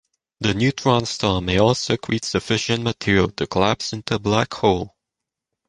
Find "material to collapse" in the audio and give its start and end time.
2.81-3.93